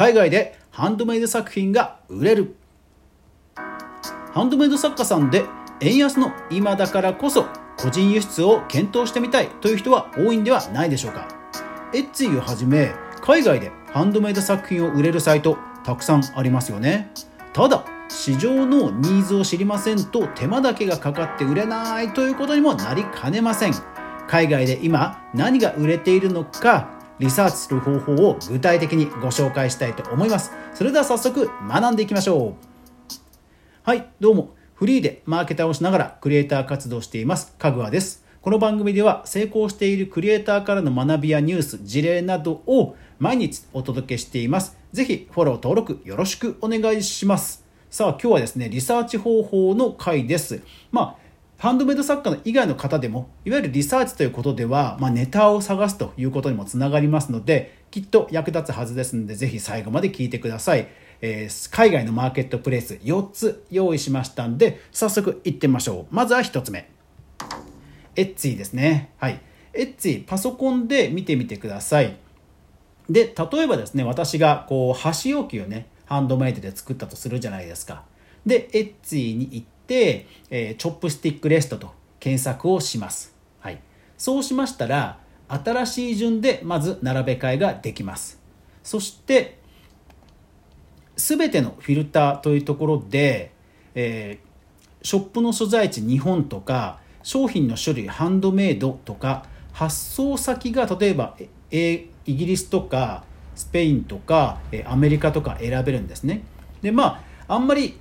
[0.00, 2.56] 海外でハンドメイド作品が売れる。
[4.32, 5.44] ハンドメイド作家さんで
[5.82, 7.44] 円安の今だからこそ
[7.76, 11.28] 個人輸出を検討してみたいという人は多いんではないでしょうか。
[11.92, 17.12] エッツィをはじめ海外でハンドメイド作品を売れるサイトたくさんありますよね。
[17.52, 23.74] ただ市場のニーズを知りませんと手間だけがかかって売れないということにもなりかねません。
[24.28, 30.52] 海外で今何が売れているのかリサーチする方法を具体的にご紹介したいと思います。
[30.72, 32.54] それでは早速学んでいきましょう。
[33.82, 34.54] はいどうも。
[34.74, 37.54] フリーでマーケターをしながらクリエイター活動しています。
[37.58, 38.24] かぐわです。
[38.40, 44.78] この番組では成功しているクリエイターからの学びやニュース事例などを毎日お届けしています。
[44.94, 47.66] ぜひフォロー登録よろしくお願いします。
[47.90, 50.62] さあ今日はですねリサーチ方法の回です。
[50.90, 51.29] まあ
[51.60, 60.88] ハンドメイド作家の以外の方でもいわゆるリサーチということでは、まあ、ネタを探すということにもつながりますのできっと役立つはずですのでぜひ最後まで聞いてください、
[61.20, 66.14] えー、海外のマーケットプレイス4つ用意しましたんで早速いってみましょう。
[66.14, 66.88] まずは1つ目。
[68.16, 69.12] Etsy ですね。
[69.18, 69.38] はい。
[69.74, 72.16] Etsy パソコンで見てみてください。
[73.10, 78.04] で例えばですね私がこう箸置きをねハンドメイドで作ったとするじゃないですか。
[78.46, 83.80] で Etsy に行って、えー、 chopstick rest と検索をします、はい、
[84.16, 88.40] そうしましたら新しい順でまず並べ替えができます。
[88.82, 89.58] そして
[91.16, 93.52] 全てのフィルターというところで、
[93.94, 101.36] えー、ショップの所在地日本とか商品の種類ハンドメイドとか発送先が例えば、
[101.70, 106.42] えイギリスとかスペインとかアメリカとか選べるんですね。
[106.80, 107.98] でまああんまり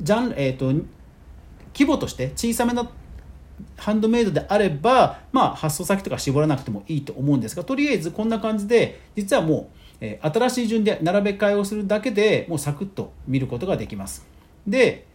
[0.00, 0.72] ジャン、えーと、
[1.78, 2.90] 規模として小さめの
[3.76, 14.26] ハンドメイドであれば、まあ、発送先とか絞らなくてもいいと思うんですがとりあえずこんな感じで実はもう、えー、新しい順で並べ替えをするだけでもうサクッと見ることができます。
[14.66, 15.06] で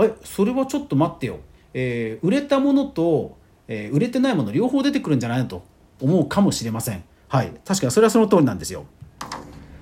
[0.00, 1.40] えそれはちょっと待ってよ、
[1.74, 5.64] えー、売れたものと、えー、売れてないもの両方出てくるんじゃないのと
[6.00, 7.02] 思うかもしれません。
[7.26, 7.52] はい。
[7.64, 8.86] 確かにそれはその通りなんですよ。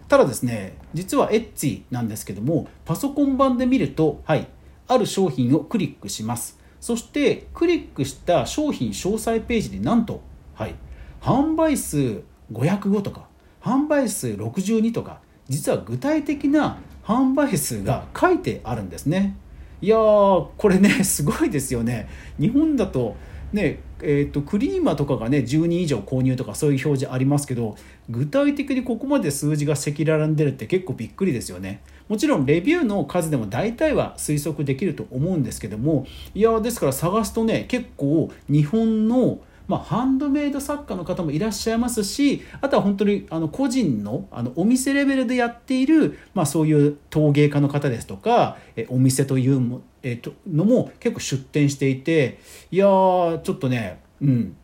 [0.08, 4.48] ただですね実はエッチなんですけどもパソコン版で見るとはい。
[4.88, 6.58] ある商品をクリックします。
[6.80, 10.20] そしてクリックした商品詳細ページになんと
[10.54, 10.74] はい
[11.20, 13.26] 販売数505とか
[13.60, 19.36] 販売数62とか実は具体的な販売数が書いてあるんですね。
[19.80, 22.08] いやーこれねすごいですよね。
[22.38, 23.16] 日本だと
[23.56, 27.76] ねえーと、クリーマとかがね10人以上購入とかそういう表示ありますけど
[28.10, 31.80] 具体的にここまで数字が赤裸々に出るって結構びっくりですよね。
[32.08, 52.38] もちろんレビューの数でも大体は推測できると思うんですけどもいやですから探すとね結構日本のまあ、ハンドメイド作家の方もいらっしゃいますしあとは本当にあの個人のあのお店レベルでやっている、まあ、そういう陶芸家の方ですとかえお店というも、えー、とのも結構出店していて
[52.70, 54.56] いやーちょっとねうん。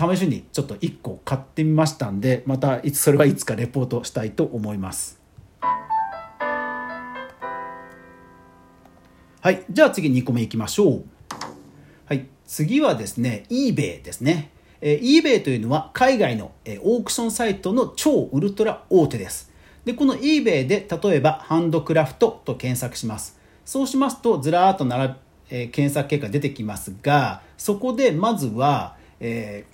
[0.00, 5.20] 試しにちょっと1個買ってみましたんでまたいつそれはいつかレポートしたいと思います。
[9.42, 9.64] はい。
[9.70, 11.04] じゃあ次2個目いきましょう。
[12.06, 12.26] はい。
[12.50, 14.50] 次はですね eBay ですね。
[14.80, 19.52] えー、eBay というのは海外の、えー、オークションサイトの超ウルトラ大手です。
[19.84, 23.38] でこの eBay で例えばハンドクラフトと検索します。
[23.64, 25.14] そうしますとずらーっと並
[25.52, 29.64] えー、検索結果出てきますがそこでまずは、え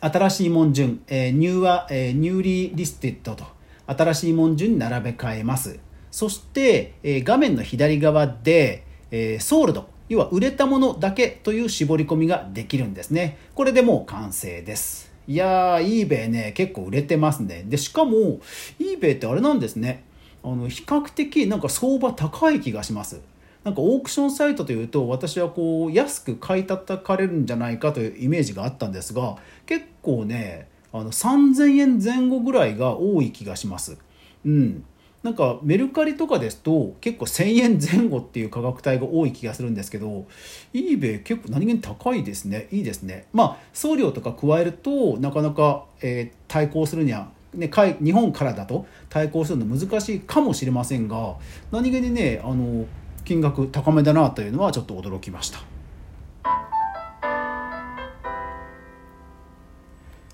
[0.00, 3.44] ー、新しいもん順、えー、 new は、えー、 newly listed と
[3.86, 5.78] 新しいもん順に並べ替えます。
[6.10, 13.38] そして、えー、画面の左側で、えー、 sold 要は売れたものだけという絞り込みができるんですね。
[13.54, 15.12] これでもう完成です。
[15.26, 17.64] いやー eBay ね結構売れてますね。
[17.66, 18.40] でしかも
[18.80, 20.04] eBay ってあれなんですね。
[20.42, 23.20] あの比較的なんか相場高い気がします。
[23.64, 29.36] なんかオークションサイトというと私はこう安く買い叩かれるんじゃないかというイメージがあったんですが
[29.66, 33.98] 結構ねあの3000円前後ぐらいが多い気がします。
[34.46, 34.84] うん、
[35.22, 40.26] なんかメルカリとかですと結構1000円前後っていう価格帯が多い気がするんですけど
[40.72, 42.68] eBay 結構何気に高いですね。
[42.70, 43.26] いいですね。
[43.32, 47.70] まあ送料とか加えるとなかなか、えー、対抗するにはね、
[48.02, 51.36] 日本からだと対抗するの難しいかもしれませんが
[51.72, 52.86] 何気にねあの
[53.24, 55.60] 金額高めだなというのはちょっと驚きました。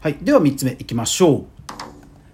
[0.01, 0.19] はい。
[0.21, 1.54] では3つ目いきましょう。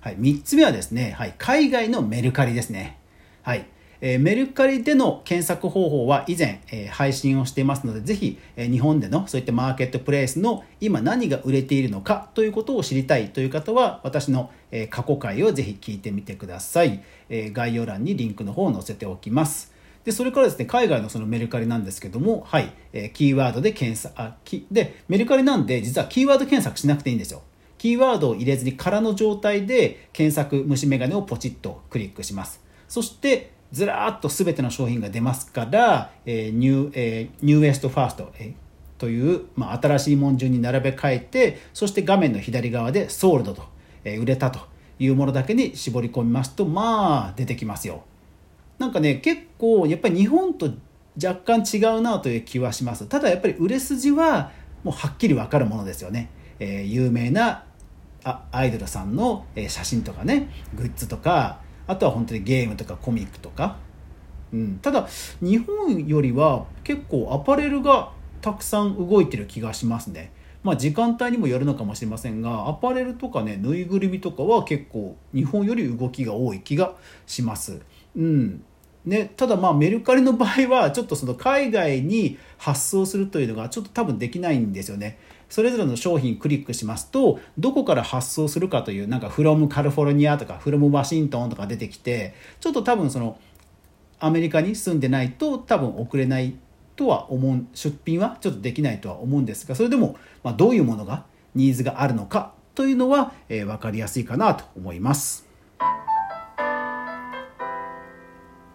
[0.00, 2.99] はい、3つ目はですね、はい、海外のメルカリですね。
[3.43, 3.67] はい
[4.02, 17.03] えメルカリでの検索方法は以前、え配信をしていますので、ぜひ、え日本でのそういったマーケットプレイスの今何が売れているのかということを知りたいという方は、私の、え過去回をぜひ聞いてみてください。
[17.29, 19.75] え概要欄にリンクの方を載せておきます。
[20.05, 27.43] でそれからですね海外のそのメルカリなんですけども、はいえ、キーワードで検索あきでメルカリなんで実はキーワード検索しなくていいんですよ
[27.81, 32.62] キーワードを入れずに空の状態で検索虫眼鏡をポチッとクリックします。
[32.87, 38.53] そしてずらーっと全ての商品が出ますから、えー、 new、えー、 newest first、え、
[38.99, 43.62] という、まあ、新しいもん順に並べ替えてそして画面の左側で sold と、
[44.05, 44.61] えー、売れたと
[44.99, 48.05] いうものだけに絞り込みますとまあ出てきますよ。
[48.79, 50.69] なんかね結構やっぱり日本と
[51.17, 53.06] 若干違うなという気はします。
[53.06, 54.53] ただやっぱり売れ筋は
[54.85, 56.29] もうはっきり分かるものですよね、
[56.59, 57.65] えー、有名な
[58.25, 63.78] あアイドルさんの写真とかねグッズとかあとは本当にゲームとかコミックとか、
[64.52, 65.08] うん、ただ
[65.40, 70.32] 日本よりは結構アパレルがたくさん動いてる気がしますね。
[70.62, 76.94] まあ時間帯にもよるのかもしれませんがアパレルとかねぬいぐるみとかは結構日本より動きが多い気が
[77.26, 77.81] します。
[78.14, 78.62] うん。
[79.05, 85.19] ね、ただまあメルカリの場合はちょっとその海外に発送するというのがちょっと多分できないんですよね。
[85.50, 93.38] それぞれの商品クリックしますとどこから発送するかというなんか from カリフォルニアとか from ワシントンとか出てきてちょっと多分その
[94.20, 96.56] アメリカに住んでないと多分送れない
[96.97, 101.25] とは思う出品はちょっとできないとは思うんですがそれでもまどういうものが
[101.55, 105.46] ニーズがあるのかというのは、えー、分かりやすいかなと思います。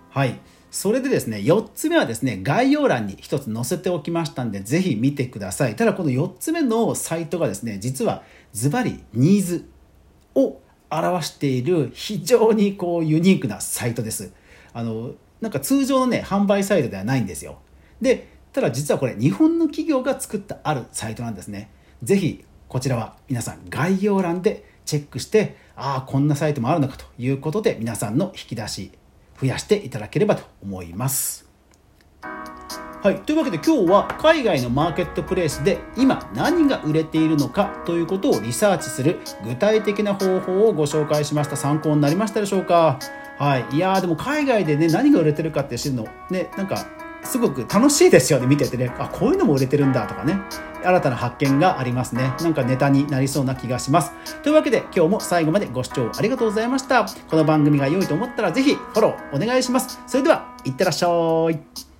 [0.10, 0.39] はい。
[0.75, 5.77] それでですね、4つ目はですね、概要欄に1つ載せておきましたんで、ぜひ見てください。
[5.77, 9.69] ただこの4つ目のサイトがですね、実はズバリニーズ
[10.36, 14.33] を表している非常にこうユニークなサイトです。
[14.74, 17.60] あの、なんか通常のね、販売サイトではないんですよ。
[18.01, 21.71] で、ただ実はこれ日本の企業が作ったあるサイトなんですね。
[22.04, 28.92] ぜひこちらは皆さん概要欄でチェックして、ああ、こんなサイトもあるのかということで皆さんの引き出し
[29.40, 31.50] 増やしていただければと思います。
[33.04, 41.56] はい、というわけで今日は海外のマーケットプレイスで今何が売れているのかということをリサーチする具体的な方法をご紹介しました。
[41.56, 42.98] 参考になりましたでしょうか？
[43.38, 43.76] はい。
[43.76, 46.88] いやーでも海外でね何が売れてるかって知るのねなんか
[47.25, 48.94] すごく楽しいですよね見ててね。
[48.98, 50.39] あこういうのも売れてるんだとかね。
[50.83, 52.33] 新たな発見がありますね。
[52.42, 54.12] なんかネタになりそうな気がします。
[54.44, 57.06] というわけで今日も最後までご視聴ありがとうございました。
[57.06, 60.00] この番組が良いと思ったら是非フォローお願いします。
[60.07, 61.07] それではいってらっしゃ
[61.51, 61.94] い。